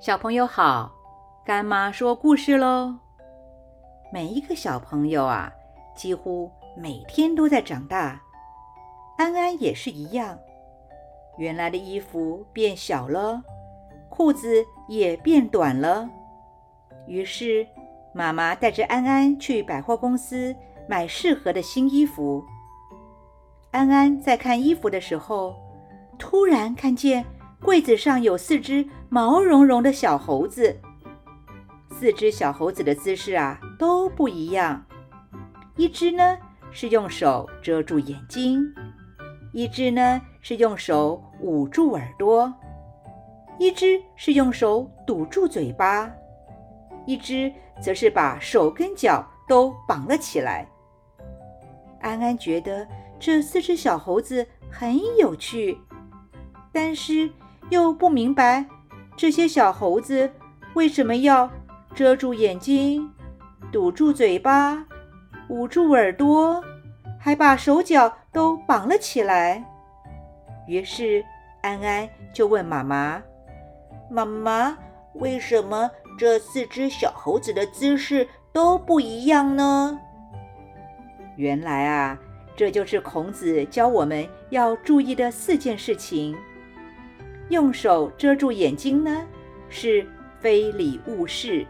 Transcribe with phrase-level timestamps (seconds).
[0.00, 0.92] 小朋友好，
[1.44, 2.94] 干妈说故事喽。
[4.12, 5.52] 每一个小朋友啊，
[5.94, 8.20] 几乎每天都在长大，
[9.16, 10.38] 安安也是一样。
[11.38, 13.42] 原来的衣服变小了，
[14.10, 16.08] 裤子也变短了。
[17.06, 17.66] 于是
[18.12, 20.54] 妈妈带着安安去百货公司
[20.86, 22.44] 买适合的新衣服。
[23.70, 25.54] 安安在看衣服的时候，
[26.18, 27.24] 突然看见。
[27.62, 30.76] 柜子上有四只毛茸茸的小猴子，
[31.88, 34.84] 四只小猴子的姿势啊都不一样。
[35.76, 36.36] 一只呢
[36.72, 38.60] 是用手遮住眼睛，
[39.52, 42.52] 一只呢是用手捂住耳朵，
[43.56, 46.10] 一只是用手堵住嘴巴，
[47.06, 50.66] 一只则是把手跟脚都绑了起来。
[52.00, 52.84] 安安觉得
[53.20, 55.78] 这四只小猴子很有趣，
[56.72, 57.30] 但是。
[57.70, 58.66] 又不明白
[59.16, 60.30] 这些小猴子
[60.74, 61.50] 为什么要
[61.94, 63.10] 遮住眼睛、
[63.70, 64.84] 堵住嘴巴、
[65.48, 66.62] 捂住耳朵，
[67.20, 69.64] 还把手脚都绑了起来。
[70.66, 71.24] 于是
[71.62, 73.22] 安安就问妈妈
[74.10, 74.76] ：“妈妈，
[75.14, 79.98] 为什么这四只小猴子的姿势都不一样呢？”
[81.36, 82.18] 原来啊，
[82.56, 86.36] 这就是孔子教我们要注意的四件事情。
[87.50, 89.26] 用手遮住眼睛呢，
[89.68, 90.06] 是
[90.40, 91.66] 非礼勿视，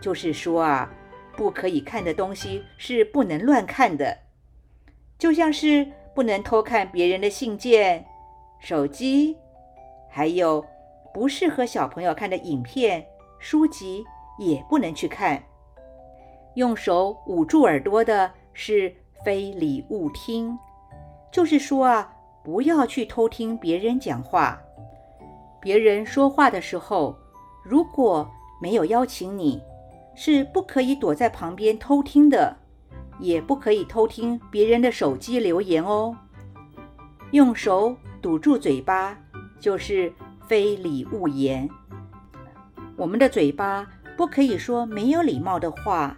[0.00, 0.90] 就是说啊，
[1.36, 4.16] 不可以看的东西是不能乱看的，
[5.18, 8.04] 就像是不能偷看别人的信件、
[8.60, 9.36] 手机，
[10.08, 10.64] 还有
[11.12, 13.04] 不适合小朋友看的影片、
[13.38, 14.04] 书籍
[14.38, 15.42] 也不能去看。
[16.54, 20.56] 用手捂住耳朵的是非礼勿听，
[21.32, 22.14] 就是说啊，
[22.44, 24.60] 不要去偷听别人讲话。
[25.64, 27.16] 别人说话的时候，
[27.64, 29.62] 如果没有邀请你，
[30.14, 32.54] 是不可以躲在旁边偷听的，
[33.18, 36.14] 也不可以偷听别人的手机留言哦。
[37.30, 39.18] 用手堵住嘴巴，
[39.58, 40.12] 就是
[40.46, 41.66] 非礼勿言。
[42.94, 43.88] 我们的嘴巴
[44.18, 46.14] 不可以说没有礼貌的话，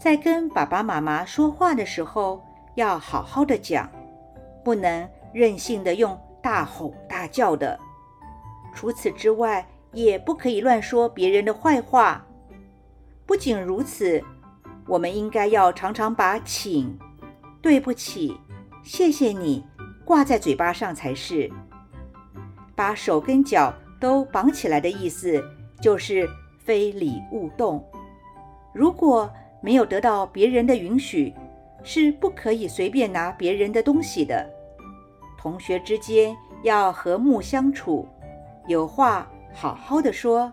[0.00, 2.42] 在跟爸爸妈妈说话的时候，
[2.74, 3.88] 要好好的讲，
[4.64, 7.78] 不能任性的用大吼大叫的。
[8.76, 12.24] 除此之外，也不可以乱说别人的坏话。
[13.24, 14.22] 不仅如此，
[14.86, 16.96] 我们应该要常常把“请
[17.62, 18.36] ”“对不起
[18.84, 19.64] ”“谢谢你”
[20.04, 21.50] 挂在嘴巴上才是。
[22.74, 25.42] 把手跟脚都绑起来的意思，
[25.80, 27.82] 就是非礼勿动。
[28.74, 29.32] 如果
[29.62, 31.34] 没有得到别人的允许，
[31.82, 34.46] 是不可以随便拿别人的东西的。
[35.38, 38.06] 同学之间要和睦相处。
[38.66, 40.52] 有话好好的说，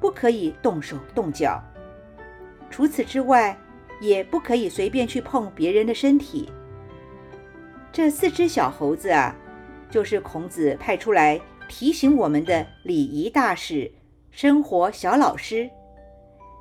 [0.00, 1.62] 不可以动手动脚。
[2.70, 3.56] 除此之外，
[4.00, 6.50] 也不可以随便去碰别人的身体。
[7.90, 9.34] 这四只小猴子啊，
[9.90, 13.90] 就是孔子派出来提醒我们的礼仪大使、
[14.30, 15.68] 生活小老师。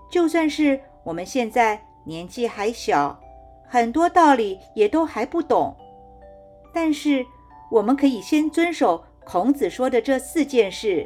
[0.10, 3.20] 就算是我们现在年纪还小，
[3.68, 5.76] 很多道理也都还不懂，
[6.74, 7.26] 但是
[7.70, 9.04] 我们可以先遵守。
[9.28, 11.06] 孔子说的这四件事：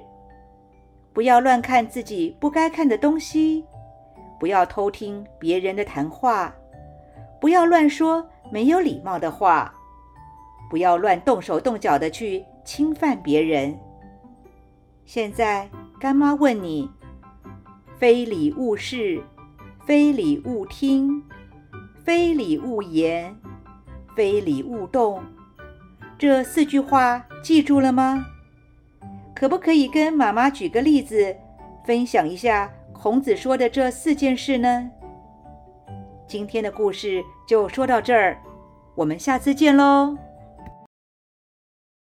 [1.11, 3.65] 不要乱看自己不该看的东西，
[4.39, 6.53] 不要偷听别人的谈话，
[7.39, 9.73] 不要乱说没有礼貌的话，
[10.69, 13.75] 不要乱动手动脚的去侵犯别人。
[15.03, 15.67] 现在
[15.99, 16.87] 干妈问你：
[17.97, 19.19] 非礼勿视，
[19.83, 21.23] 非礼勿听，
[22.05, 23.35] 非礼勿言，
[24.15, 25.23] 非礼勿动。
[26.19, 28.25] 这四句话记住了吗？
[29.33, 31.35] 可不可以跟妈妈举个例子，
[31.83, 34.91] 分享一下孔子说的这四件事呢？
[36.27, 38.37] 今天的故事就说到这儿，
[38.95, 40.15] 我们下次见喽。